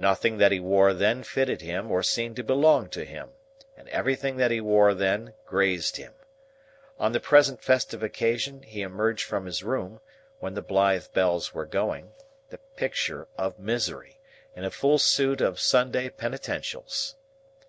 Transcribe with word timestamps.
Nothing 0.00 0.38
that 0.38 0.50
he 0.50 0.58
wore 0.58 0.92
then 0.92 1.22
fitted 1.22 1.60
him 1.60 1.88
or 1.92 2.02
seemed 2.02 2.34
to 2.34 2.42
belong 2.42 2.88
to 2.88 3.04
him; 3.04 3.30
and 3.76 3.88
everything 3.90 4.36
that 4.36 4.50
he 4.50 4.60
wore 4.60 4.92
then 4.92 5.34
grazed 5.46 5.98
him. 5.98 6.14
On 6.98 7.12
the 7.12 7.20
present 7.20 7.62
festive 7.62 8.02
occasion 8.02 8.62
he 8.64 8.82
emerged 8.82 9.22
from 9.24 9.46
his 9.46 9.62
room, 9.62 10.00
when 10.40 10.54
the 10.54 10.62
blithe 10.62 11.06
bells 11.14 11.54
were 11.54 11.64
going, 11.64 12.10
the 12.50 12.58
picture 12.74 13.28
of 13.38 13.60
misery, 13.60 14.18
in 14.56 14.64
a 14.64 14.70
full 14.72 14.98
suit 14.98 15.40
of 15.40 15.60
Sunday 15.60 16.08
penitentials. 16.08 17.14